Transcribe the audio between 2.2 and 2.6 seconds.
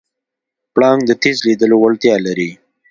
لري.